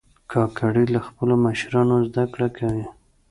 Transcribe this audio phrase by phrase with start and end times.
[0.31, 2.85] کاکړي له خپلو مشرانو زده کړه کوي.